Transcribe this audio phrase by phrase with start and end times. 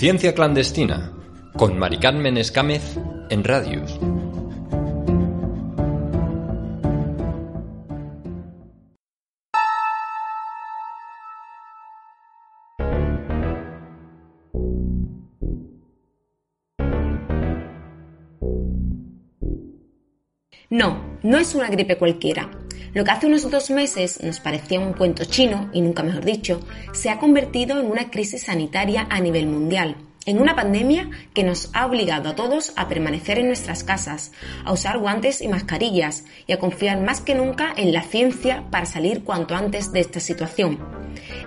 [0.00, 1.12] Ciencia clandestina
[1.58, 2.96] con Mari Carmen Escámez
[3.28, 4.00] en Radius.
[20.70, 22.59] No, no es una gripe cualquiera.
[22.92, 26.60] Lo que hace unos dos meses nos parecía un cuento chino, y nunca mejor dicho,
[26.92, 31.70] se ha convertido en una crisis sanitaria a nivel mundial, en una pandemia que nos
[31.72, 34.32] ha obligado a todos a permanecer en nuestras casas,
[34.64, 38.86] a usar guantes y mascarillas y a confiar más que nunca en la ciencia para
[38.86, 40.78] salir cuanto antes de esta situación.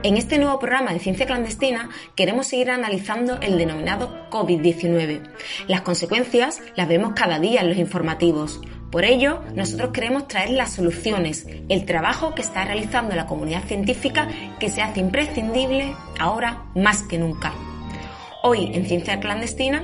[0.02, 5.22] En este nuevo programa de Ciencia Clandestina queremos seguir analizando el denominado COVID-19.
[5.68, 8.60] Las consecuencias las vemos cada día en los informativos.
[8.94, 14.28] Por ello, nosotros queremos traer las soluciones, el trabajo que está realizando la comunidad científica
[14.60, 17.54] que se hace imprescindible ahora más que nunca.
[18.44, 19.84] Hoy en Ciencia Clandestina,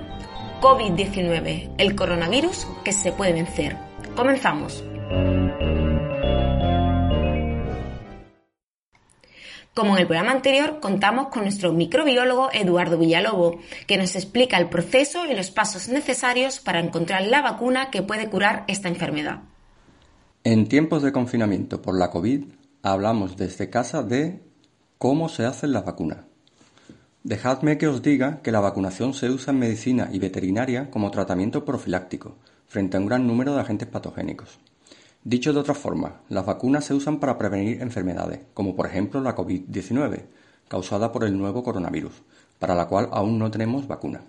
[0.61, 3.77] COVID-19, el coronavirus que se puede vencer.
[4.15, 4.83] Comenzamos.
[9.79, 14.67] Como en el programa anterior, contamos con nuestro microbiólogo Eduardo Villalobo, que nos explica el
[14.67, 19.39] proceso y los pasos necesarios para encontrar la vacuna que puede curar esta enfermedad.
[20.43, 22.43] En tiempos de confinamiento por la COVID,
[22.83, 24.41] hablamos desde casa de
[24.97, 26.25] cómo se hacen las vacunas.
[27.23, 31.63] Dejadme que os diga que la vacunación se usa en medicina y veterinaria como tratamiento
[31.63, 32.35] profiláctico
[32.67, 34.59] frente a un gran número de agentes patogénicos.
[35.23, 39.35] Dicho de otra forma, las vacunas se usan para prevenir enfermedades, como por ejemplo la
[39.35, 40.23] COVID-19,
[40.69, 42.13] causada por el nuevo coronavirus,
[42.57, 44.21] para la cual aún no tenemos vacuna.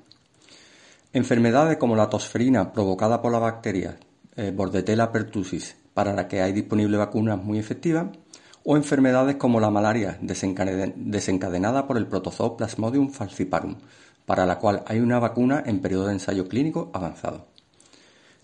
[1.13, 3.99] Enfermedades como la tosferina provocada por la bacteria
[4.37, 8.07] eh, Bordetella pertussis, para la que hay disponible vacunas muy efectivas,
[8.65, 13.77] o enfermedades como la malaria desencadenada por el protozoo Plasmodium falciparum,
[14.27, 17.47] para la cual hay una vacuna en periodo de ensayo clínico avanzado.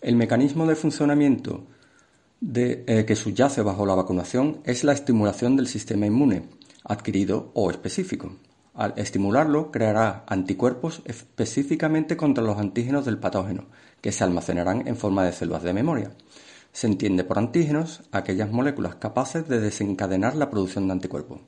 [0.01, 1.65] El mecanismo de funcionamiento
[2.41, 6.49] de, eh, que subyace bajo la vacunación es la estimulación del sistema inmune,
[6.85, 8.37] adquirido o específico.
[8.75, 13.65] Al estimularlo, creará anticuerpos específicamente contra los antígenos del patógeno,
[14.03, 16.11] que se almacenarán en forma de células de memoria.
[16.73, 21.41] Se entiende por antígenos aquellas moléculas capaces de desencadenar la producción de anticuerpos.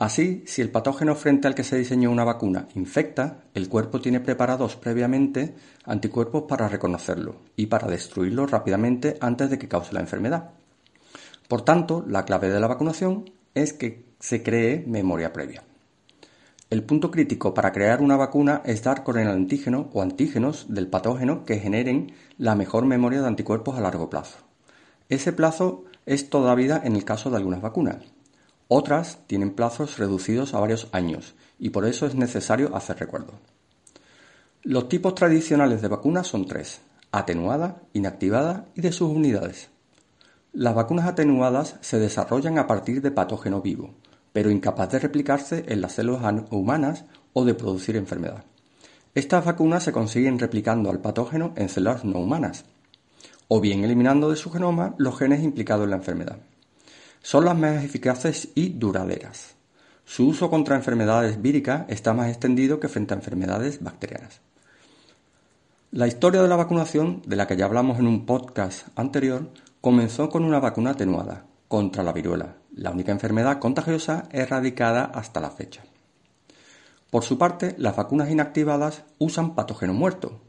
[0.00, 4.18] Así, si el patógeno frente al que se diseñó una vacuna infecta, el cuerpo tiene
[4.18, 10.52] preparados previamente anticuerpos para reconocerlo y para destruirlo rápidamente antes de que cause la enfermedad.
[11.48, 15.64] Por tanto, la clave de la vacunación es que se cree memoria previa.
[16.70, 20.88] El punto crítico para crear una vacuna es dar con el antígeno o antígenos del
[20.88, 24.38] patógeno que generen la mejor memoria de anticuerpos a largo plazo.
[25.10, 27.98] Ese plazo es toda vida en el caso de algunas vacunas,
[28.72, 33.32] otras tienen plazos reducidos a varios años y por eso es necesario hacer recuerdo.
[34.62, 36.80] Los tipos tradicionales de vacunas son tres,
[37.10, 39.70] atenuada, inactivada y de subunidades.
[40.52, 43.94] Las vacunas atenuadas se desarrollan a partir de patógeno vivo,
[44.32, 48.44] pero incapaz de replicarse en las células humanas o de producir enfermedad.
[49.16, 52.66] Estas vacunas se consiguen replicando al patógeno en células no humanas,
[53.48, 56.38] o bien eliminando de su genoma los genes implicados en la enfermedad.
[57.22, 59.54] Son las más eficaces y duraderas.
[60.04, 64.40] Su uso contra enfermedades víricas está más extendido que frente a enfermedades bacterianas.
[65.92, 70.30] La historia de la vacunación, de la que ya hablamos en un podcast anterior, comenzó
[70.30, 75.82] con una vacuna atenuada contra la viruela, la única enfermedad contagiosa erradicada hasta la fecha.
[77.10, 80.40] Por su parte, las vacunas inactivadas usan patógeno muerto.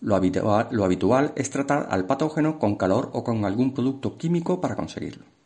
[0.00, 4.60] Lo habitual, lo habitual es tratar al patógeno con calor o con algún producto químico
[4.60, 5.37] para conseguirlo.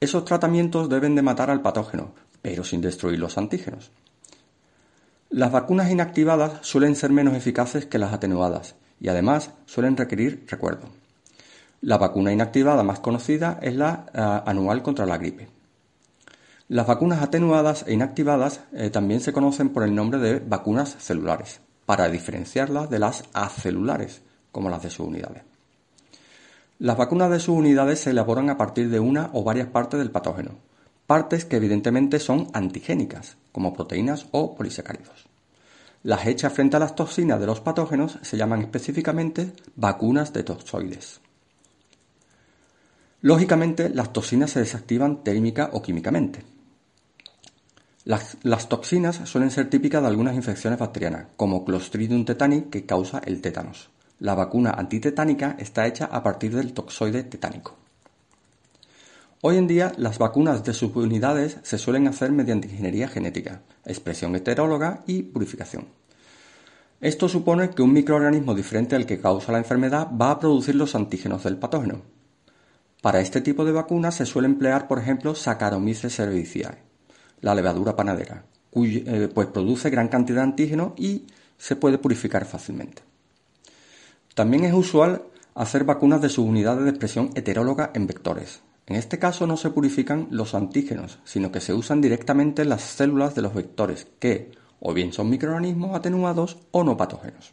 [0.00, 3.90] Esos tratamientos deben de matar al patógeno, pero sin destruir los antígenos.
[5.28, 10.88] Las vacunas inactivadas suelen ser menos eficaces que las atenuadas y además suelen requerir recuerdo.
[11.80, 15.48] La vacuna inactivada más conocida es la eh, anual contra la gripe.
[16.68, 21.60] Las vacunas atenuadas e inactivadas eh, también se conocen por el nombre de vacunas celulares,
[21.86, 24.22] para diferenciarlas de las acelulares,
[24.52, 25.47] como las de sus unidades.
[26.80, 30.12] Las vacunas de sus unidades se elaboran a partir de una o varias partes del
[30.12, 30.52] patógeno,
[31.08, 35.26] partes que evidentemente son antigénicas, como proteínas o polisacáridos.
[36.04, 41.20] Las hechas frente a las toxinas de los patógenos se llaman específicamente vacunas de toxoides.
[43.22, 46.44] Lógicamente, las toxinas se desactivan térmica o químicamente.
[48.04, 53.40] Las, toxinas suelen ser típicas de algunas infecciones bacterianas, como Clostridium tetani, que causa el
[53.40, 53.90] tétanos.
[54.20, 57.76] La vacuna antitetánica está hecha a partir del toxoide tetánico.
[59.42, 65.04] Hoy en día, las vacunas de subunidades se suelen hacer mediante ingeniería genética, expresión heteróloga
[65.06, 65.86] y purificación.
[67.00, 70.96] Esto supone que un microorganismo diferente al que causa la enfermedad va a producir los
[70.96, 72.02] antígenos del patógeno.
[73.00, 76.82] Para este tipo de vacunas se suele emplear, por ejemplo, Saccharomyces cerevisiae,
[77.40, 78.44] la levadura panadera,
[78.74, 83.07] eh, pues produce gran cantidad de antígenos y se puede purificar fácilmente.
[84.38, 85.24] También es usual
[85.56, 90.28] hacer vacunas de subunidades de expresión heteróloga en vectores, en este caso no se purifican
[90.30, 95.12] los antígenos, sino que se usan directamente las células de los vectores, que o bien
[95.12, 97.52] son microorganismos atenuados o no patógenos.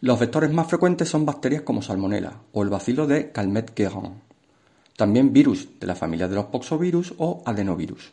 [0.00, 4.22] Los vectores más frecuentes son bacterias como Salmonella o el bacilo de Calmette-Guerin.
[4.96, 8.12] También virus de la familia de los poxovirus o adenovirus.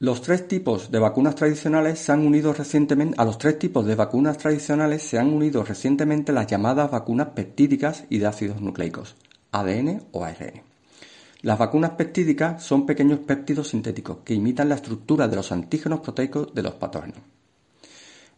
[0.00, 3.94] Los tres tipos de vacunas tradicionales se han unido recientemente a los tres tipos de
[3.94, 9.14] vacunas tradicionales se han unido recientemente las llamadas vacunas peptídicas y de ácidos nucleicos,
[9.52, 10.62] ADN o ARN.
[11.42, 16.52] Las vacunas peptídicas son pequeños péptidos sintéticos que imitan la estructura de los antígenos proteicos
[16.52, 17.18] de los patógenos.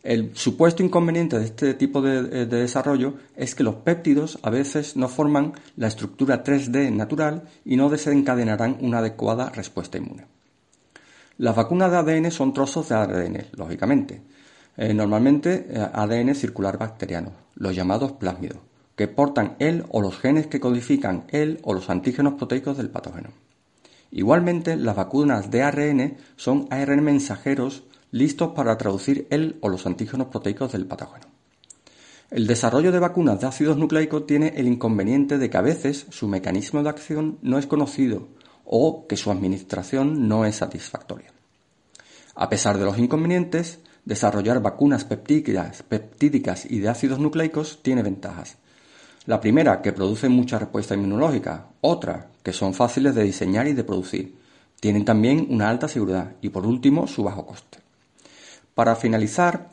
[0.03, 4.95] El supuesto inconveniente de este tipo de, de, desarrollo es que los péptidos a veces
[4.95, 10.36] no forman la estructura 3D natural y no desencadenarán una adecuada respuesta inmune.
[11.39, 14.23] Las vacunas de ADN son trozos de ADN, lógicamente,
[14.77, 18.59] eh, normalmente eh, ADN circular bacteriano, los llamados plásmidos
[18.97, 23.29] que portan él o los genes que codifican él o los antígenos proteicos del patógeno.
[24.11, 30.29] Igualmente, las vacunas de ARN son ARN mensajeros listos para traducir él o los antígenos
[30.29, 31.27] proteicos del patógeno.
[32.31, 36.27] El desarrollo de vacunas de ácidos nucleicos tiene el inconveniente de que a veces su
[36.27, 38.29] mecanismo de acción no es conocido
[38.67, 41.33] o que su administración no es satisfactoria.
[42.35, 48.59] A pesar de los inconvenientes, desarrollar vacunas peptídicas, y de ácidos nucleicos tiene ventajas,
[49.27, 51.67] la primera, que produce mucha respuesta inmunológica.
[51.81, 54.39] Otra, que son fáciles de diseñar y de producir.
[54.79, 56.35] Tienen también una alta seguridad.
[56.43, 57.79] Y por último, su bajo coste.
[58.75, 59.71] Para finalizar,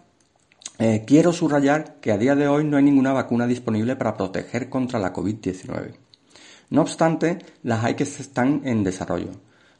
[0.80, 4.69] eh, quiero subrayar que a día de hoy no hay ninguna vacuna disponible para proteger
[4.69, 5.94] contra la COVID-19.
[6.74, 9.30] No obstante, las hay que están en desarrollo.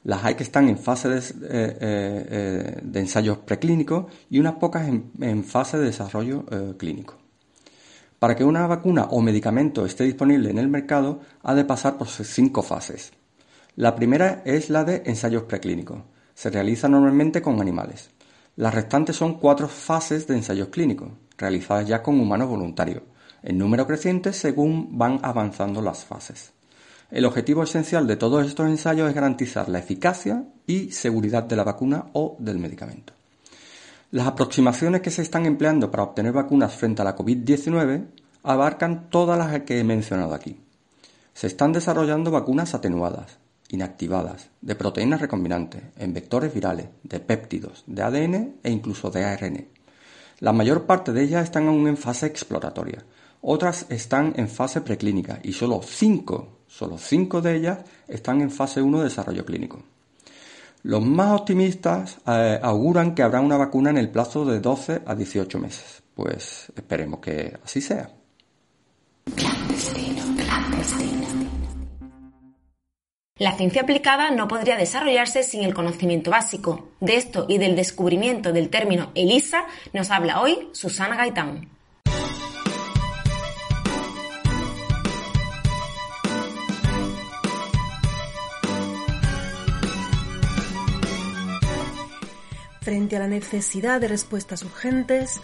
[0.04, 5.44] Las hay que están en fase de, eh, eh, ensayos preclínicos y unas pocas en
[5.44, 6.46] fase de desarrollo
[6.78, 7.16] clínico.
[8.20, 12.08] Para que una vacuna o medicamento esté disponible en el mercado, ha de pasar por
[12.08, 13.12] cinco fases.
[13.76, 15.98] La primera es la de ensayos preclínicos.
[16.36, 18.12] Se realiza normalmente con animales.
[18.56, 21.10] Las restantes son cuatro fases de ensayos clínicos,
[21.40, 23.02] realizadas ya con humanos voluntarios,
[23.42, 26.54] en número creciente según van avanzando las fases.
[27.14, 31.64] El objetivo esencial de todos estos ensayos es garantizar la eficacia y seguridad de la
[31.64, 33.14] vacuna o del medicamento.
[34.10, 38.08] Las aproximaciones que se están empleando para obtener vacunas frente a la COVID-19
[38.42, 40.60] abarcan todas las que he mencionado aquí.
[41.36, 43.38] Se están desarrollando vacunas atenuadas,
[43.70, 49.68] inactivadas, de proteínas recombinantes, en vectores virales, de péptidos, de ADN e incluso de ARN.
[50.40, 53.06] La mayor parte de ellas están aún en fase exploratoria,
[53.44, 58.82] otras están en fase preclínica y solo cinco, solo cinco de ellas están en fase
[58.82, 59.84] 1 de desarrollo clínico.
[60.82, 65.14] Los más optimistas eh, auguran que habrá una vacuna en el plazo de 12 a
[65.14, 66.04] 18 meses.
[66.16, 68.10] Pues esperemos que así sea.
[73.38, 76.92] La ciencia aplicada no podría desarrollarse sin el conocimiento básico.
[77.02, 81.73] De esto y del descubrimiento del término ELISA nos habla hoy Susana Gaitán.
[92.84, 95.40] Frente a la necesidad de respuestas urgentes,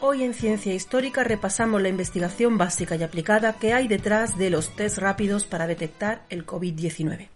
[0.00, 4.74] hoy en Ciencia Histórica repasamos la investigación básica y aplicada que hay detrás de los
[4.74, 7.28] test rápidos para detectar el COVID-19.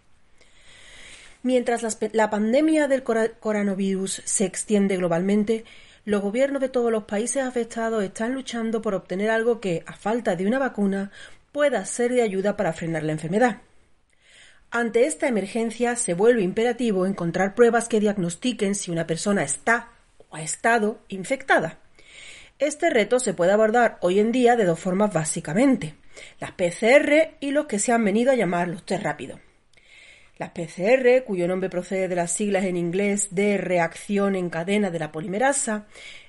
[1.44, 5.64] Mientras la pandemia del coronavirus se extiende globalmente,
[6.04, 10.34] los gobiernos de todos los países afectados están luchando por obtener algo que, a falta
[10.34, 11.12] de una vacuna,
[11.52, 13.58] pueda ser de ayuda para frenar la enfermedad.
[14.76, 19.92] Ante esta emergencia se vuelve imperativo encontrar pruebas que diagnostiquen si una persona está
[20.28, 21.78] o ha estado infectada.
[22.58, 25.94] Este reto se puede abordar hoy en día de dos formas básicamente,
[26.40, 29.40] las PCR y los que se han venido a llamar los test rápidos.
[30.36, 34.98] La PCR, cuyo nombre procede de las siglas en inglés de reacción en cadena de
[34.98, 35.86] la polimerasa,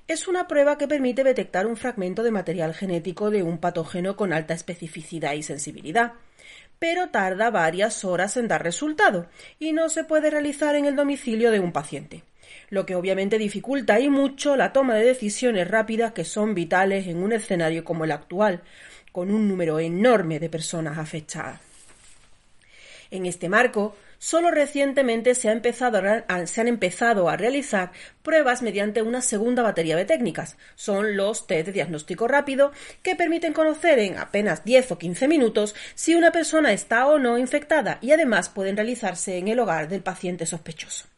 [0.08, 4.32] es una prueba que permite detectar un fragmento de material genético de un patógeno con
[4.32, 6.14] alta especificidad y sensibilidad,
[6.80, 9.28] pero tarda varias horas en dar resultado
[9.60, 12.24] y no se puede realizar en el domicilio de un paciente,
[12.70, 17.18] lo que obviamente dificulta y mucho la toma de decisiones rápidas que son vitales en
[17.24, 18.62] un escenario como el actual,
[19.12, 21.60] con un número enorme de personas afectadas.
[23.10, 25.62] En este marco, solo recientemente se, han
[26.68, 30.58] empezado a realizar pruebas mediante una segunda batería de técnicas.
[30.76, 32.72] Son los test de diagnóstico rápido
[33.04, 37.38] que permiten conocer en apenas 10 o 15 minutos si una persona está o no
[37.38, 41.17] infectada y además pueden realizarse en el hogar del paciente sospechoso.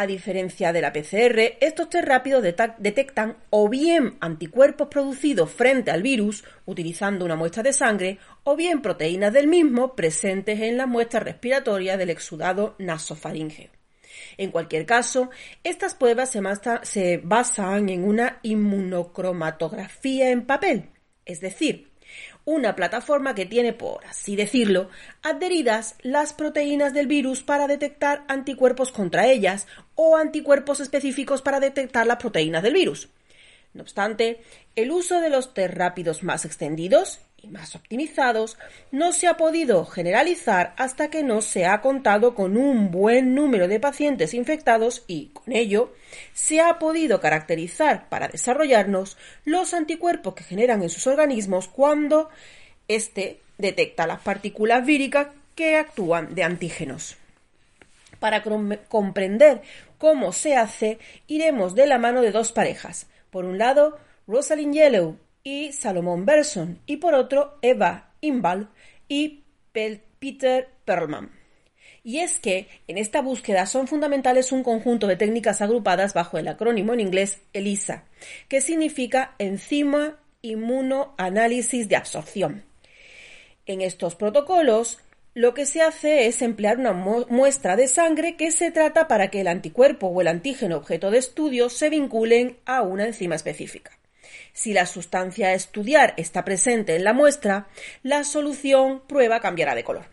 [0.00, 6.04] A diferencia de la PCR, estos test rápidos detectan o bien anticuerpos producidos frente al
[6.04, 11.24] virus utilizando una muestra de sangre o bien proteínas del mismo presentes en las muestras
[11.24, 13.70] respiratorias del exudado nasofaríngeo.
[14.36, 15.30] En cualquier caso,
[15.64, 16.40] estas pruebas se,
[16.82, 20.90] se basan en una inmunocromatografía en papel,
[21.24, 21.87] es decir,
[22.48, 24.88] una plataforma que tiene, por así decirlo,
[25.22, 32.06] adheridas las proteínas del virus para detectar anticuerpos contra ellas o anticuerpos específicos para detectar
[32.06, 33.10] las proteínas del virus.
[33.74, 34.40] No obstante,
[34.76, 38.58] el uso de los test rápidos más extendidos y más optimizados
[38.90, 43.68] no se ha podido generalizar hasta que no se ha contado con un buen número
[43.68, 45.92] de pacientes infectados y, con ello,
[46.34, 52.28] se ha podido caracterizar para desarrollarnos los anticuerpos que generan en sus organismos cuando
[52.88, 57.16] éste detecta las partículas víricas que actúan de antígenos.
[58.18, 59.62] Para comprender
[59.98, 63.06] cómo se hace, iremos de la mano de dos parejas.
[63.30, 68.68] Por un lado, Rosalind Yellow y Salomón Berson, y por otro Eva Imbal
[69.08, 71.30] y Peter Perlman.
[72.04, 76.48] Y es que en esta búsqueda son fundamentales un conjunto de técnicas agrupadas bajo el
[76.48, 78.04] acrónimo en inglés ELISA,
[78.48, 82.64] que significa Enzima Inmunoanálisis de Absorción.
[83.66, 84.98] En estos protocolos,
[85.34, 89.42] lo que se hace es emplear una muestra de sangre que se trata para que
[89.42, 93.97] el anticuerpo o el antígeno objeto de estudio se vinculen a una enzima específica.
[94.58, 97.68] Si la sustancia a estudiar está presente en la muestra,
[98.02, 100.06] la solución prueba cambiará de color.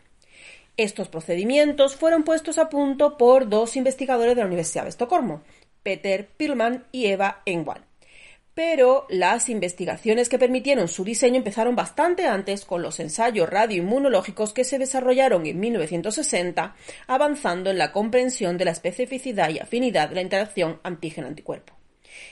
[0.77, 5.41] Estos procedimientos fueron puestos a punto por dos investigadores de la Universidad de Estocolmo,
[5.81, 7.85] Peter Pillman y Eva Engwall.
[8.53, 14.63] Pero las investigaciones que permitieron su diseño empezaron bastante antes con los ensayos radioinmunológicos que
[14.63, 16.75] se desarrollaron en 1960,
[17.07, 21.73] avanzando en la comprensión de la especificidad y afinidad de la interacción antígeno-anticuerpo.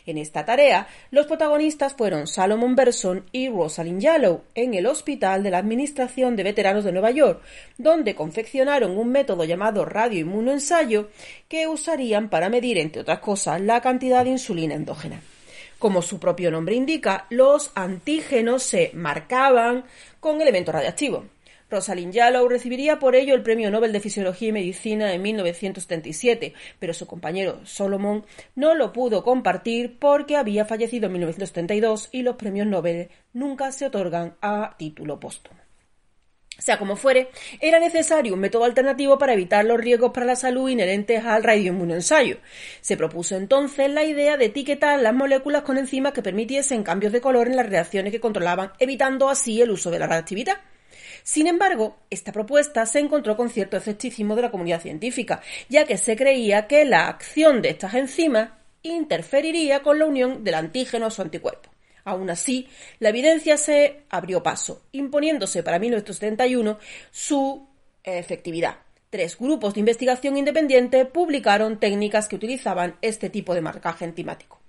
[0.05, 5.51] En esta tarea, los protagonistas fueron Salomon Berson y Rosalind Yallow en el Hospital de
[5.51, 7.41] la Administración de Veteranos de Nueva York,
[7.77, 11.09] donde confeccionaron un método llamado radioinmunoensayo
[11.47, 15.21] que usarían para medir, entre otras cosas, la cantidad de insulina endógena.
[15.79, 19.83] Como su propio nombre indica, los antígenos se marcaban
[20.19, 21.25] con elementos radiactivos.
[21.73, 26.93] Rosalind Yallow recibiría por ello el Premio Nobel de Fisiología y Medicina en 1977, pero
[26.93, 28.25] su compañero Solomon
[28.55, 33.87] no lo pudo compartir porque había fallecido en 1972 y los premios Nobel nunca se
[33.87, 35.63] otorgan a título póstumo.
[36.59, 40.69] Sea como fuere, era necesario un método alternativo para evitar los riesgos para la salud
[40.69, 42.37] inherentes al radioinmunoensayo.
[42.79, 47.21] Se propuso entonces la idea de etiquetar las moléculas con enzimas que permitiesen cambios de
[47.21, 50.57] color en las reacciones que controlaban, evitando así el uso de la radioactividad.
[51.23, 55.97] Sin embargo, esta propuesta se encontró con cierto escepticismo de la comunidad científica, ya que
[55.97, 58.51] se creía que la acción de estas enzimas
[58.81, 61.69] interferiría con la unión del antígeno a su anticuerpo.
[62.03, 62.67] Aún así,
[62.99, 66.77] la evidencia se abrió paso, imponiéndose para 1971
[67.11, 67.65] su
[68.03, 68.77] efectividad.
[69.09, 74.59] Tres grupos de investigación independiente publicaron técnicas que utilizaban este tipo de marcaje enzimático.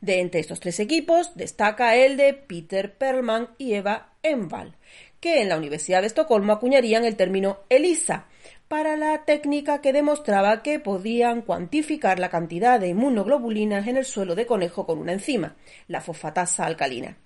[0.00, 4.76] De entre estos tres equipos destaca el de Peter Perlman y Eva Enval,
[5.20, 8.26] que en la Universidad de Estocolmo acuñarían el término ELISA
[8.68, 14.34] para la técnica que demostraba que podían cuantificar la cantidad de inmunoglobulinas en el suelo
[14.34, 15.56] de conejo con una enzima,
[15.86, 17.16] la fosfatasa alcalina.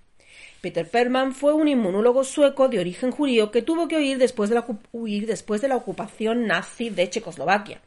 [0.60, 4.56] Peter Perman fue un inmunólogo sueco de origen judío que tuvo que huir después de
[4.56, 7.80] la, huir después de la ocupación nazi de Checoslovaquia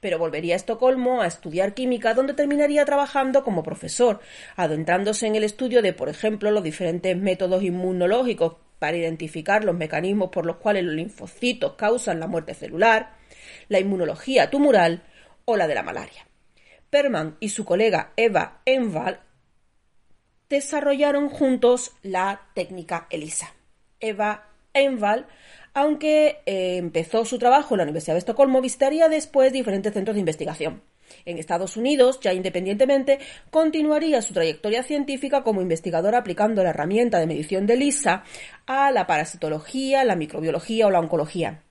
[0.00, 4.20] pero volvería a Estocolmo a estudiar química, donde terminaría trabajando como profesor,
[4.56, 10.30] adentrándose en el estudio de, por ejemplo, los diferentes métodos inmunológicos para identificar los mecanismos
[10.30, 13.14] por los cuales los linfocitos causan la muerte celular,
[13.68, 15.04] la inmunología tumoral
[15.44, 16.26] o la de la malaria.
[16.90, 19.20] Perman y su colega Eva Enval
[20.48, 23.54] desarrollaron juntos la técnica ELISA.
[24.00, 25.28] Eva Enval
[25.72, 30.20] aunque eh, empezó su trabajo en la Universidad de Estocolmo, visitaría después diferentes centros de
[30.20, 30.82] investigación.
[31.24, 33.18] En Estados Unidos, ya independientemente,
[33.50, 38.24] continuaría su trayectoria científica como investigador aplicando la herramienta de medición de LISA
[38.66, 41.62] a la parasitología, la microbiología o la oncología.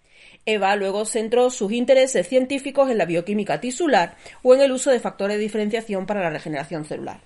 [0.45, 4.99] Eva luego centró sus intereses científicos en la bioquímica tisular o en el uso de
[4.99, 7.21] factores de diferenciación para la regeneración celular.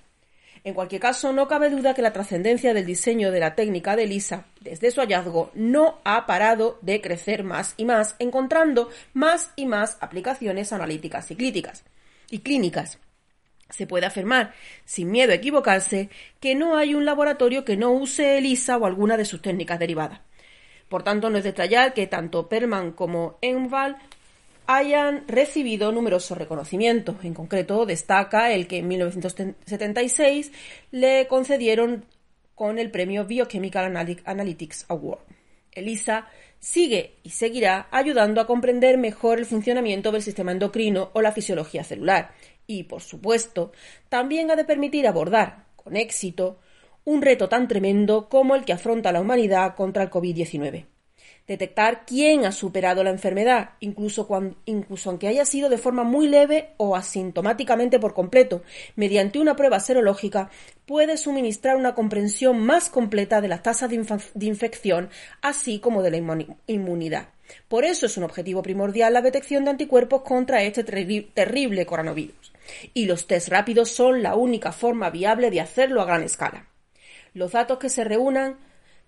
[0.64, 4.06] En cualquier caso, no cabe duda que la trascendencia del diseño de la técnica de
[4.06, 9.66] Lisa, desde su hallazgo, no ha parado de crecer más y más, encontrando más y
[9.66, 11.84] más aplicaciones analíticas y clínicas.
[12.30, 12.98] Y clínicas.
[13.70, 14.54] Se puede afirmar,
[14.84, 19.16] sin miedo a equivocarse, que no hay un laboratorio que no use ELISA o alguna
[19.16, 20.20] de sus técnicas derivadas.
[20.88, 23.96] Por tanto, no es de que tanto Perman como Enval
[24.66, 27.16] hayan recibido numerosos reconocimientos.
[27.24, 30.52] En concreto, destaca el que en 1976
[30.90, 32.04] le concedieron
[32.54, 35.20] con el premio Biochemical Analytics Award.
[35.72, 36.28] ELISA
[36.64, 41.84] sigue y seguirá ayudando a comprender mejor el funcionamiento del sistema endocrino o la fisiología
[41.84, 42.30] celular.
[42.66, 43.72] Y, por supuesto,
[44.08, 46.58] también ha de permitir abordar con éxito
[47.04, 50.93] un reto tan tremendo como el que afronta la humanidad contra el COVID-19
[51.46, 54.26] detectar quién ha superado la enfermedad, incluso,
[54.64, 58.62] incluso aunque haya sido de forma muy leve o asintomáticamente por completo,
[58.96, 60.50] mediante una prueba serológica,
[60.86, 65.10] puede suministrar una comprensión más completa de las tasas de, infección,
[65.42, 67.28] así como de la inmunidad.
[67.68, 72.52] Por eso es un objetivo primordial la detección de anticuerpos contra este terrible coronavirus.
[72.94, 76.68] Y los test rápidos son la única forma viable de hacerlo a gran escala.
[77.34, 78.56] Los datos que se reúnan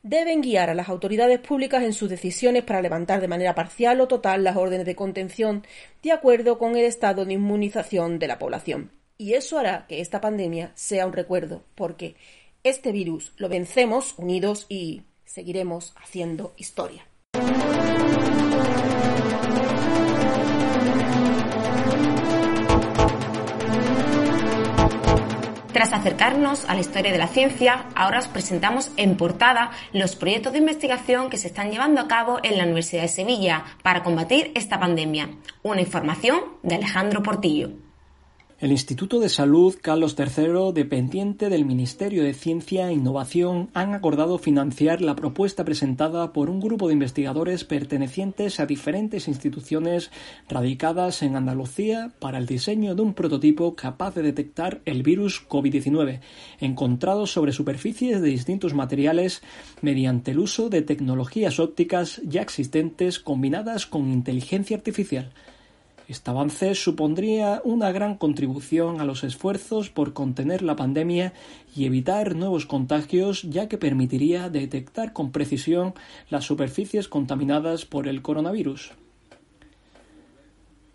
[0.06, 4.06] deben guiar a las autoridades públicas en sus decisiones para levantar de manera parcial o
[4.06, 5.64] total las órdenes de contención
[6.02, 8.92] de acuerdo con el estado de inmunización de la población.
[9.18, 12.14] Y eso hará que esta pandemia sea un recuerdo, porque
[12.62, 17.04] este virus lo vencemos unidos y seguiremos haciendo historia.
[25.76, 30.54] Tras acercarnos a la historia de la ciencia, ahora os presentamos en portada los proyectos
[30.54, 34.52] de investigación que se están llevando a cabo en la Universidad de Sevilla para combatir
[34.54, 35.28] esta pandemia.
[35.62, 37.72] Una información de Alejandro Portillo.
[38.58, 44.38] El Instituto de Salud Carlos III, dependiente del Ministerio de Ciencia e Innovación, han acordado
[44.38, 50.10] financiar la propuesta presentada por un grupo de investigadores pertenecientes a diferentes instituciones
[50.48, 56.20] radicadas en Andalucía para el diseño de un prototipo capaz de detectar el virus COVID-19,
[56.58, 59.42] encontrado sobre superficies de distintos materiales
[59.82, 65.30] mediante el uso de tecnologías ópticas ya existentes combinadas con inteligencia artificial.
[66.08, 71.32] Este avance supondría una gran contribución a los esfuerzos por contener la pandemia
[71.74, 75.94] y evitar nuevos contagios, ya que permitiría detectar con precisión
[76.30, 78.92] las superficies contaminadas por el coronavirus.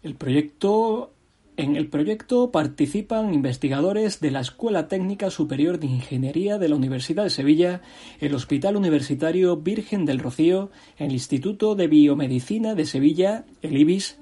[0.02, 1.12] El proyecto
[1.58, 7.26] en el proyecto participan investigadores de la Escuela Técnica Superior de Ingeniería de la Universidad
[7.26, 7.82] de Sevilla,
[8.20, 14.18] el Hospital Universitario Virgen del Rocío, el Instituto de Biomedicina de Sevilla, el IBIS,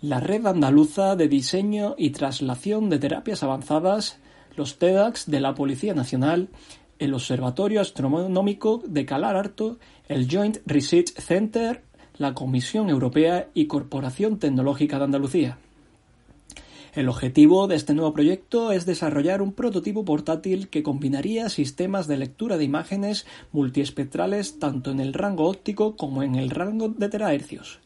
[0.00, 4.18] la Red Andaluza de Diseño y Traslación de Terapias Avanzadas,
[4.56, 6.50] los TEDx de la Policía Nacional,
[7.00, 11.82] el Observatorio Astronómico de Calar Alto, el Joint Research Center,
[12.16, 15.58] la Comisión Europea y Corporación Tecnológica de Andalucía.
[16.94, 22.18] El objetivo de este nuevo proyecto es desarrollar un prototipo portátil que combinaría sistemas de
[22.18, 27.80] lectura de imágenes multiespectrales tanto en el rango óptico como en el rango de terahercios.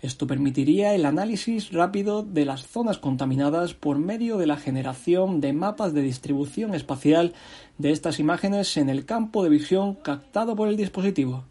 [0.00, 5.52] Esto permitiría el análisis rápido de las zonas contaminadas por medio de la generación de
[5.52, 7.34] mapas de distribución espacial
[7.78, 11.44] de estas imágenes en el campo de visión captado por el dispositivo.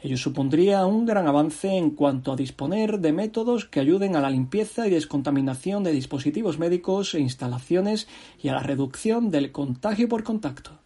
[0.00, 4.30] Ello supondría un gran avance en cuanto a disponer de métodos que ayuden a la
[4.30, 8.06] limpieza y descontaminación de dispositivos médicos e instalaciones
[8.40, 10.83] y a la reducción del contagio por contacto.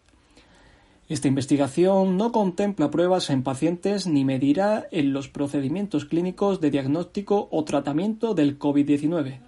[1.08, 7.48] Esta investigación no contempla pruebas en pacientes ni medirá en los procedimientos clínicos de diagnóstico
[7.50, 9.38] o tratamiento del COVID-19.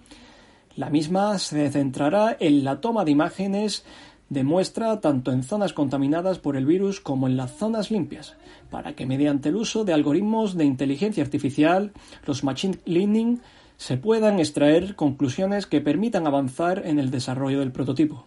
[0.77, 3.85] La misma se centrará en la toma de imágenes
[4.31, 8.37] de muestra tanto en zonas contaminadas por el virus como en las zonas limpias,
[8.71, 11.93] para que mediante el uso de algoritmos de inteligencia artificial,
[12.25, 13.43] los machine learning,
[13.77, 18.27] se puedan extraer conclusiones que permitan avanzar en el desarrollo del prototipo.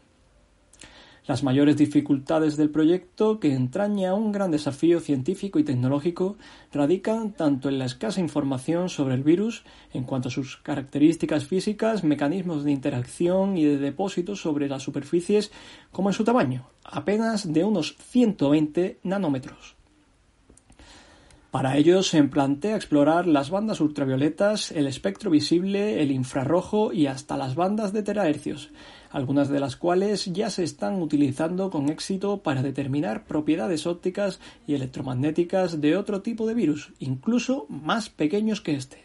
[1.25, 6.35] Las mayores dificultades del proyecto, que entraña un gran desafío científico y tecnológico,
[6.73, 12.03] radican tanto en la escasa información sobre el virus en cuanto a sus características físicas,
[12.03, 15.51] mecanismos de interacción y de depósito sobre las superficies,
[15.93, 19.77] como en su tamaño, apenas de unos 120 nanómetros.
[21.53, 27.37] Para ello se plantea explorar las bandas ultravioletas, el espectro visible, el infrarrojo y hasta
[27.37, 28.71] las bandas de terahercios,
[29.13, 34.73] algunas de las cuales ya se están utilizando con éxito para determinar propiedades ópticas y
[34.73, 39.03] electromagnéticas de otro tipo de virus, incluso más pequeños que este.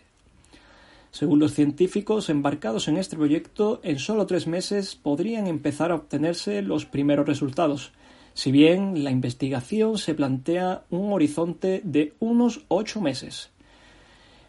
[1.10, 6.62] Según los científicos embarcados en este proyecto, en solo tres meses podrían empezar a obtenerse
[6.62, 7.92] los primeros resultados,
[8.32, 13.50] si bien la investigación se plantea un horizonte de unos ocho meses.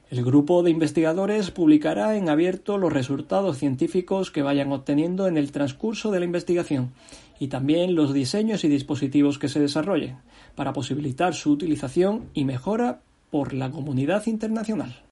[0.09, 5.51] El grupo de investigadores publicará en abierto los resultados científicos que vayan obteniendo en el
[5.51, 6.93] transcurso de la investigación
[7.39, 10.17] y también los diseños y dispositivos que se desarrollen
[10.55, 15.03] para posibilitar su utilización y mejora por la comunidad internacional.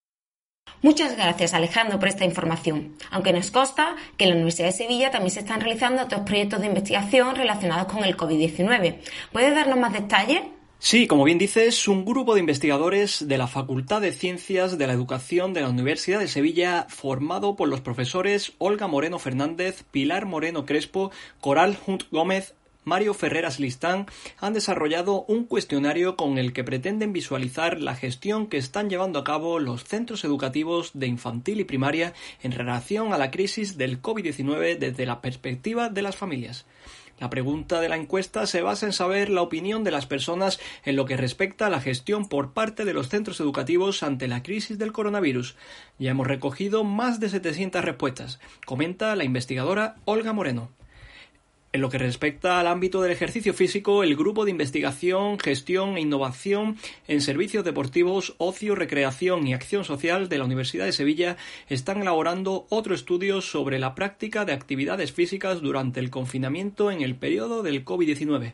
[0.81, 5.11] Muchas gracias Alejandro por esta información, aunque nos consta que en la Universidad de Sevilla
[5.11, 8.97] también se están realizando otros proyectos de investigación relacionados con el COVID-19.
[9.31, 10.41] ¿Puedes darnos más detalles?
[10.79, 14.93] Sí, como bien dices, un grupo de investigadores de la Facultad de Ciencias de la
[14.93, 20.67] Educación de la Universidad de Sevilla, formado por los profesores Olga Moreno Fernández, Pilar Moreno
[20.67, 21.11] Crespo,
[21.41, 22.53] Coral Hunt Gómez,
[22.87, 24.05] Mario Ferreras Listán
[24.37, 29.25] han desarrollado un cuestionario con el que pretenden visualizar la gestión que están llevando a
[29.25, 32.13] cabo los centros educativos de infantil y primaria
[32.43, 36.65] en relación a la crisis del COVID-19 desde la perspectiva de las familias.
[37.19, 40.95] La pregunta de la encuesta se basa en saber la opinión de las personas en
[40.95, 44.77] lo que respecta a la gestión por parte de los centros educativos ante la crisis
[44.77, 45.55] del coronavirus.
[45.97, 50.76] Ya hemos recogido más de 700 respuestas, comenta la investigadora Olga Moreno.
[51.73, 56.01] En lo que respecta al ámbito del ejercicio físico, el Grupo de Investigación, Gestión e
[56.01, 56.77] Innovación
[57.09, 61.35] en Servicios Deportivos, Ocio, Recreación y Acción Social de la Universidad de Sevilla
[61.67, 67.15] están elaborando otro estudio sobre la práctica de actividades físicas durante el confinamiento en el
[67.15, 68.53] periodo del COVID-19.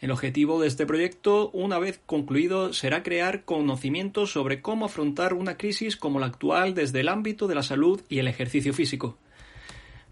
[0.00, 5.56] El objetivo de este proyecto, una vez concluido, será crear conocimientos sobre cómo afrontar una
[5.56, 9.16] crisis como la actual desde el ámbito de la salud y el ejercicio físico.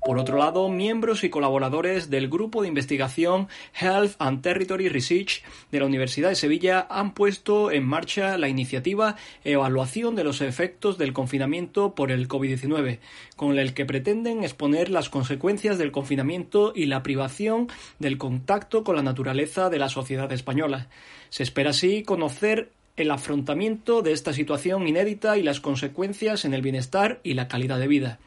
[0.04, 5.78] Por otro lado, miembros y colaboradores del grupo de investigación Health and Territory Research de
[5.78, 11.12] la Universidad de Sevilla han puesto en marcha la iniciativa Evaluación de los efectos del
[11.12, 12.98] confinamiento por el COVID-19,
[13.36, 17.68] con el que pretenden exponer las consecuencias del confinamiento y la privación
[18.00, 20.88] del contacto con la naturaleza de la sociedad española.
[21.30, 26.62] Se espera así conocer el afrontamiento de esta situación inédita y las consecuencias en el
[26.62, 28.18] bienestar y la calidad de vida.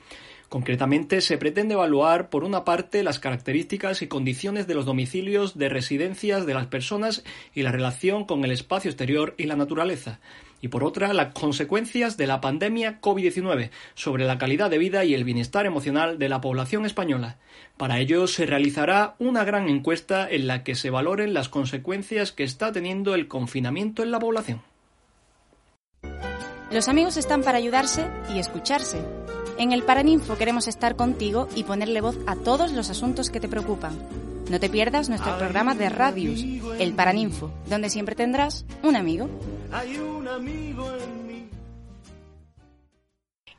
[0.49, 5.69] Concretamente, se pretende evaluar, por una parte, las características y condiciones de los domicilios de
[5.69, 10.19] residencias de las personas y la relación con el espacio exterior y la naturaleza,
[10.61, 15.13] y por otra, las consecuencias de la pandemia COVID-19 sobre la calidad de vida y
[15.13, 17.37] el bienestar emocional de la población española.
[17.77, 22.43] Para ello, se realizará una gran encuesta en la que se valoren las consecuencias que
[22.43, 24.61] está teniendo el confinamiento en la población.
[26.71, 29.24] Los amigos están para ayudarse y escucharse.
[29.57, 33.47] En el Paraninfo queremos estar contigo y ponerle voz a todos los asuntos que te
[33.47, 33.97] preocupan.
[34.49, 36.43] No te pierdas nuestro programa de Radius,
[36.77, 39.29] el Paraninfo, donde siempre tendrás un amigo.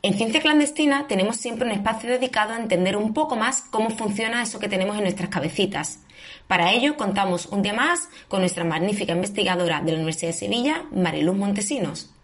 [0.02, 4.42] en Ciencia Clandestina tenemos siempre un espacio dedicado a entender un poco más cómo funciona
[4.42, 6.00] eso que tenemos en nuestras cabecitas.
[6.46, 10.84] Para ello contamos un día más con nuestra magnífica investigadora de la Universidad de Sevilla,
[10.92, 12.15] Mariluz Montesinos.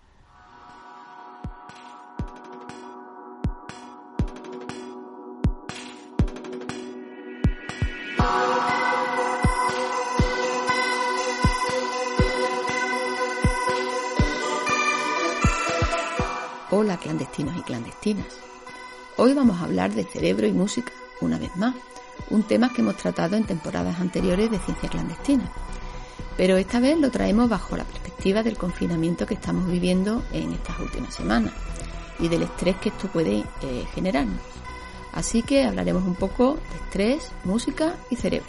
[16.74, 18.26] Hola clandestinos y clandestinas.
[19.18, 21.74] Hoy vamos a hablar de cerebro y música, una vez más,
[22.30, 25.52] un tema que hemos tratado en temporadas anteriores de ciencia clandestina.
[26.36, 30.80] Pero esta vez lo traemos bajo la perspectiva del confinamiento que estamos viviendo en estas
[30.80, 31.52] últimas semanas
[32.18, 34.40] y del estrés que esto puede eh, generarnos.
[35.12, 38.48] Así que hablaremos un poco de estrés, música y cerebro.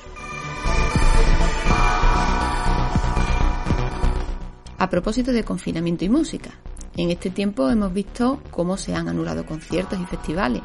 [4.78, 6.52] A propósito de confinamiento y música,
[6.96, 10.62] en este tiempo hemos visto cómo se han anulado conciertos y festivales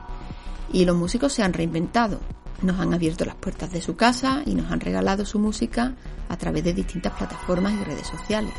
[0.73, 2.21] y los músicos se han reinventado.
[2.63, 5.95] Nos han abierto las puertas de su casa y nos han regalado su música
[6.29, 8.53] a través de distintas plataformas y redes sociales.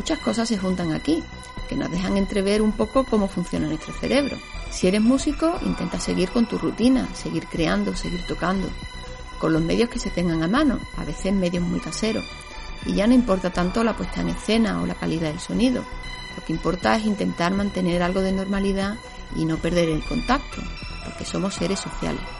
[0.00, 1.22] Muchas cosas se juntan aquí,
[1.68, 4.38] que nos dejan entrever un poco cómo funciona nuestro cerebro.
[4.70, 8.66] Si eres músico, intenta seguir con tu rutina, seguir creando, seguir tocando,
[9.38, 12.24] con los medios que se tengan a mano, a veces medios muy caseros.
[12.86, 15.84] Y ya no importa tanto la puesta en escena o la calidad del sonido,
[16.34, 18.96] lo que importa es intentar mantener algo de normalidad
[19.36, 20.62] y no perder el contacto,
[21.04, 22.39] porque somos seres sociales.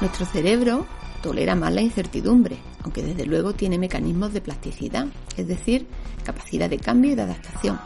[0.00, 0.86] Nuestro cerebro
[1.22, 5.06] tolera más la incertidumbre, aunque desde luego tiene mecanismos de plasticidad,
[5.36, 5.86] es decir,
[6.22, 7.80] capacidad de cambio y de adaptación.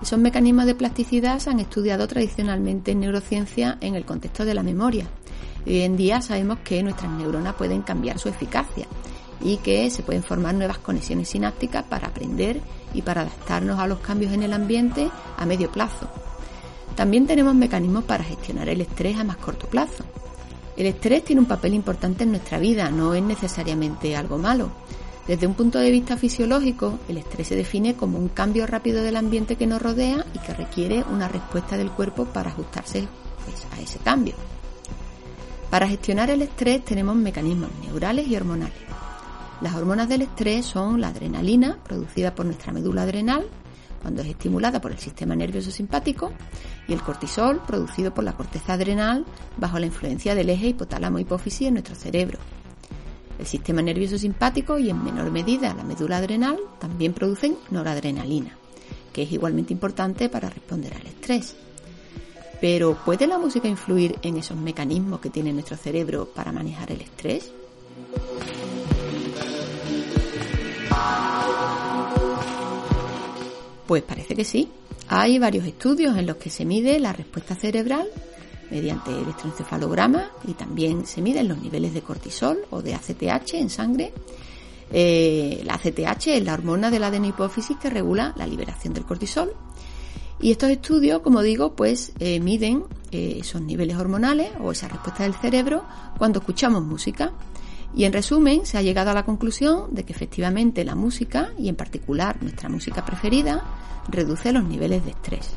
[0.00, 4.62] Esos mecanismos de plasticidad se han estudiado tradicionalmente en neurociencia en el contexto de la
[4.62, 5.06] memoria.
[5.66, 8.86] Hoy en día sabemos que nuestras neuronas pueden cambiar su eficacia
[9.40, 12.60] y que se pueden formar nuevas conexiones sinápticas para aprender
[12.92, 16.08] y para adaptarnos a los cambios en el ambiente a medio plazo.
[16.94, 20.04] También tenemos mecanismos para gestionar el estrés a más corto plazo.
[20.76, 24.70] El estrés tiene un papel importante en nuestra vida, no es necesariamente algo malo.
[25.26, 29.16] Desde un punto de vista fisiológico, el estrés se define como un cambio rápido del
[29.16, 33.06] ambiente que nos rodea y que requiere una respuesta del cuerpo para ajustarse
[33.44, 34.34] pues, a ese cambio.
[35.70, 38.76] Para gestionar el estrés tenemos mecanismos neurales y hormonales.
[39.60, 43.46] Las hormonas del estrés son la adrenalina, producida por nuestra médula adrenal,
[44.04, 46.30] cuando es estimulada por el sistema nervioso simpático,
[46.86, 49.24] y el cortisol, producido por la corteza adrenal,
[49.56, 52.38] bajo la influencia del eje hipotálamo-hipófisis en nuestro cerebro.
[53.38, 58.58] El sistema nervioso simpático y en menor medida la médula adrenal también producen noradrenalina,
[59.10, 61.56] que es igualmente importante para responder al estrés.
[62.60, 67.00] Pero ¿puede la música influir en esos mecanismos que tiene nuestro cerebro para manejar el
[67.00, 67.50] estrés?
[73.86, 74.68] Pues parece que sí.
[75.08, 78.08] Hay varios estudios en los que se mide la respuesta cerebral
[78.70, 84.12] mediante electroencefalograma y también se miden los niveles de cortisol o de ACTH en sangre.
[84.90, 89.52] Eh, la ACTH es la hormona de la adenopófisis que regula la liberación del cortisol.
[90.40, 95.22] Y estos estudios, como digo, pues eh, miden eh, esos niveles hormonales o esa respuesta
[95.22, 95.84] del cerebro
[96.18, 97.32] cuando escuchamos música.
[97.96, 101.68] Y en resumen, se ha llegado a la conclusión de que efectivamente la música, y
[101.68, 103.62] en particular nuestra música preferida,
[104.08, 105.50] reduce los niveles de estrés.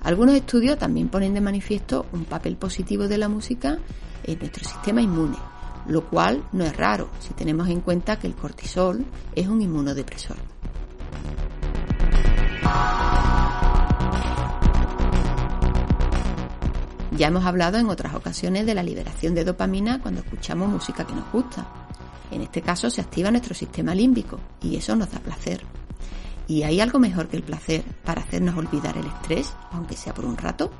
[0.00, 3.78] Algunos estudios también ponen de manifiesto un papel positivo de la música
[4.24, 5.36] en nuestro sistema inmune,
[5.86, 9.04] lo cual no es raro si tenemos en cuenta que el cortisol
[9.34, 10.36] es un inmunodepresor.
[17.18, 21.16] Ya hemos hablado en otras ocasiones de la liberación de dopamina cuando escuchamos música que
[21.16, 21.66] nos gusta.
[22.30, 25.64] En este caso se activa nuestro sistema límbico y eso nos da placer.
[26.46, 30.26] ¿Y hay algo mejor que el placer para hacernos olvidar el estrés, aunque sea por
[30.26, 30.70] un rato?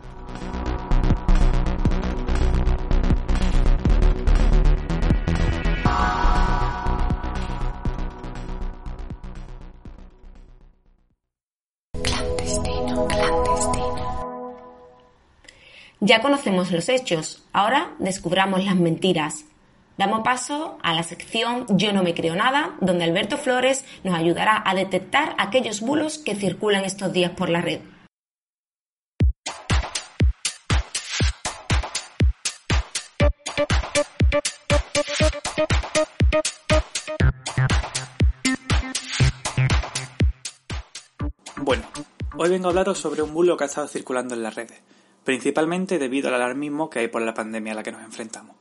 [16.09, 19.45] Ya conocemos los hechos, ahora descubramos las mentiras.
[19.99, 24.63] Damos paso a la sección Yo no me creo nada, donde Alberto Flores nos ayudará
[24.65, 27.81] a detectar aquellos bulos que circulan estos días por la red.
[41.57, 41.83] Bueno,
[42.39, 44.81] hoy vengo a hablaros sobre un bulo que ha estado circulando en las redes,
[45.29, 48.57] principalmente debido al alarmismo que hay por la pandemia a la que nos enfrentamos.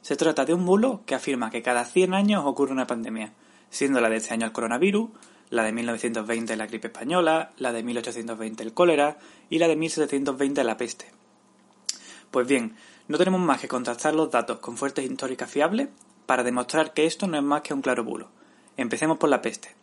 [0.00, 3.32] Se trata de un bulo que afirma que cada 100 años ocurre una pandemia,
[3.68, 5.10] siendo la de este año el coronavirus,
[5.50, 9.18] la de 1920 la gripe española, la de 1820 el cólera
[9.50, 11.06] y la de 1720 la peste.
[12.30, 12.76] Pues bien,
[13.08, 15.88] no tenemos más que contrastar los datos con fuentes históricas fiables
[16.26, 18.28] para demostrar que esto no es más que un claro bulo.
[18.76, 19.74] Empecemos por la peste.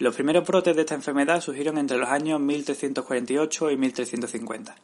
[0.00, 4.74] Los primeros brotes de esta enfermedad surgieron entre los años 1348 y 1350,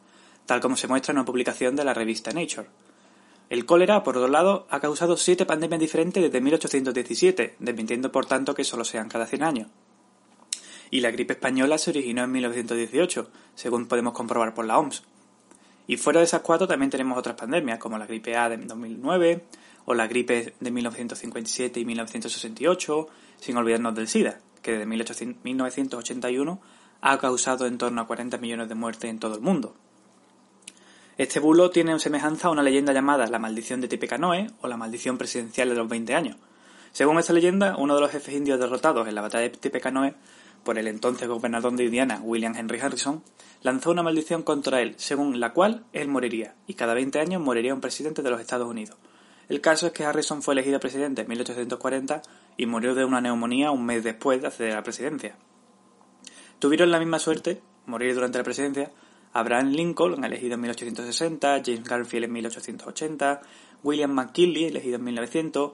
[0.45, 2.67] tal como se muestra en una publicación de la revista Nature.
[3.49, 8.55] El cólera, por otro lado, ha causado siete pandemias diferentes desde 1817, desmintiendo por tanto
[8.55, 9.67] que solo sean cada 100 años.
[10.89, 15.03] Y la gripe española se originó en 1918, según podemos comprobar por la OMS.
[15.87, 19.45] Y fuera de esas cuatro también tenemos otras pandemias, como la gripe A de 2009,
[19.85, 23.07] o la gripe de 1957 y 1968,
[23.39, 26.61] sin olvidarnos del SIDA, que desde 1981
[27.01, 29.75] ha causado en torno a 40 millones de muertes en todo el mundo.
[31.17, 35.17] Este bulo tiene semejanza a una leyenda llamada la maldición de Tippecanoe o la maldición
[35.17, 36.35] presidencial de los 20 años.
[36.91, 40.13] Según esta leyenda, uno de los jefes indios derrotados en la batalla de Tippecanoe
[40.65, 43.23] por el entonces gobernador de Indiana, William Henry Harrison,
[43.61, 47.73] lanzó una maldición contra él, según la cual él moriría, y cada 20 años moriría
[47.73, 48.97] un presidente de los Estados Unidos.
[49.47, 52.23] El caso es que Harrison fue elegido presidente en 1840
[52.57, 55.37] y murió de una neumonía un mes después de acceder a la presidencia.
[56.59, 58.91] Tuvieron la misma suerte, morir durante la presidencia,
[59.35, 63.41] Abraham Lincoln, elegido en 1860, James Garfield en 1880,
[63.83, 65.71] William McKinley, elegido en 1900,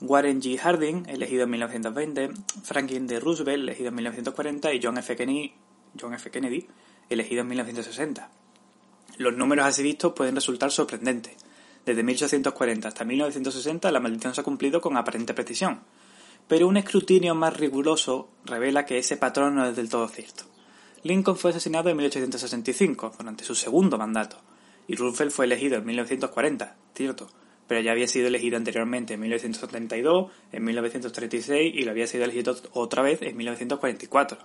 [0.00, 0.58] Warren G.
[0.58, 2.30] Harding, elegido en 1920,
[2.62, 3.20] Franklin D.
[3.20, 5.14] Roosevelt, elegido en 1940 y John F.
[5.16, 5.52] Kennedy,
[6.00, 6.30] John F.
[6.30, 6.66] Kennedy
[7.10, 8.30] elegido en 1960.
[9.18, 11.34] Los números así vistos pueden resultar sorprendentes.
[11.84, 15.80] Desde 1840 hasta 1960 la maldición se ha cumplido con aparente precisión,
[16.48, 20.53] pero un escrutinio más riguroso revela que ese patrón no es del todo cierto.
[21.04, 24.38] Lincoln fue asesinado en 1865, durante su segundo mandato,
[24.88, 27.28] y Roosevelt fue elegido en 1940, cierto,
[27.68, 32.56] pero ya había sido elegido anteriormente en 1972, en 1936 y lo había sido elegido
[32.72, 34.38] otra vez en 1944.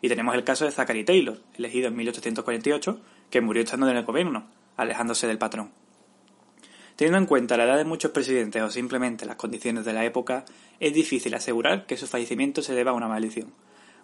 [0.00, 4.04] Y tenemos el caso de Zachary Taylor, elegido en 1848, que murió estando en el
[4.04, 5.72] gobierno, alejándose del patrón.
[6.94, 10.44] Teniendo en cuenta la edad de muchos presidentes o simplemente las condiciones de la época,
[10.78, 13.52] es difícil asegurar que su fallecimiento se deba a una maldición.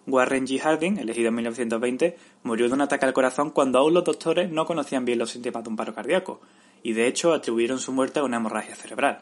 [0.07, 0.59] Warren G.
[0.59, 4.65] Harding, elegido en 1920, murió de un ataque al corazón cuando aún los doctores no
[4.65, 6.41] conocían bien los síntomas de un paro cardíaco,
[6.83, 9.21] y de hecho atribuyeron su muerte a una hemorragia cerebral.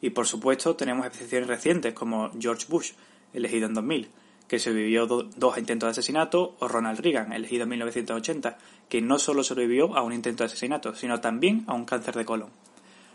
[0.00, 2.92] Y por supuesto tenemos excepciones recientes como George Bush,
[3.32, 4.10] elegido en 2000,
[4.46, 9.42] que sobrevivió dos intentos de asesinato, o Ronald Reagan, elegido en 1980, que no solo
[9.42, 12.50] sobrevivió a un intento de asesinato, sino también a un cáncer de colon.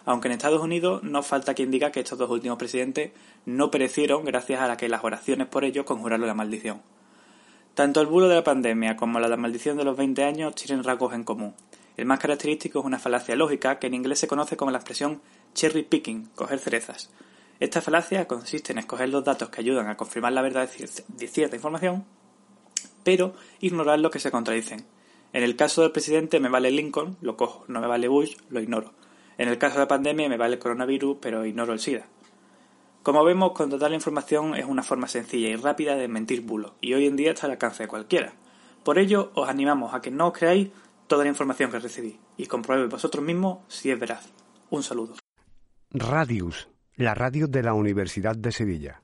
[0.06, 3.12] Aunque en Estados Unidos no falta quien diga que estos dos últimos presidentes
[3.46, 6.82] no perecieron gracias a la que las oraciones por ellos conjuraron la maldición.
[7.74, 10.56] Tanto el bulo de la pandemia como la de la maldición de los 20 años
[10.56, 11.56] tienen rasgos en común.
[11.98, 15.22] El más característico es una falacia lógica que en inglés se conoce como la expresión
[15.54, 17.10] cherry picking, coger cerezas.
[17.60, 20.70] Esta falacia consiste en escoger los datos que ayudan a confirmar la verdad
[21.08, 22.06] de cierta información,
[23.04, 24.86] pero ignorar lo que se contradicen.
[25.32, 28.62] En el caso del presidente me vale Lincoln, lo cojo, no me vale Bush, lo
[28.62, 28.94] ignoro.
[29.38, 32.08] En el caso de la pandemia me vale el coronavirus, pero ignoro el SIDA.
[33.04, 36.94] Como vemos, contratar la información es una forma sencilla y rápida de mentir bulos, y
[36.94, 38.34] hoy en día está al alcance de cualquiera.
[38.84, 40.70] Por ello, os animamos a que no os creáis
[41.08, 44.32] toda la información que recibís y comprobéis vosotros mismos si es veraz.
[44.70, 45.16] Un saludo.
[45.92, 46.68] Radius
[46.98, 49.02] la radio de la Universidad de Sevilla.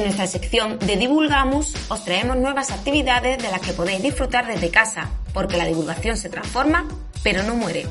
[0.00, 4.70] En nuestra sección de Divulgamos os traemos nuevas actividades de las que podéis disfrutar desde
[4.70, 6.88] casa, porque la divulgación se transforma,
[7.22, 7.86] pero no muere.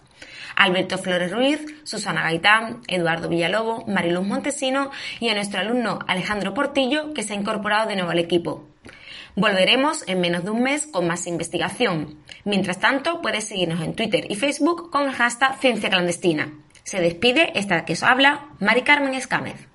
[0.56, 7.12] Alberto Flores Ruiz, Susana Gaitán, Eduardo Villalobo, Mariluz Montesino y a nuestro alumno Alejandro Portillo
[7.12, 8.66] que se ha incorporado de nuevo al equipo.
[9.36, 12.24] Volveremos en menos de un mes con más investigación.
[12.44, 16.54] Mientras tanto, puedes seguirnos en Twitter y Facebook con el hashtag Ciencia Clandestina.
[16.84, 19.68] Se despide esta que os habla, Mari Carmen Escámez.